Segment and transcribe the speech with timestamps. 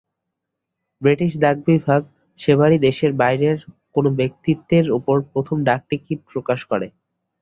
[1.01, 2.01] British ডাকবিভাগ
[2.39, 3.57] সেবারই দেশের বাইরের
[3.95, 6.87] কোনো ব্যক্তিত্বের ওপর প্রথম ডাকটিকিট প্রকাশ করে।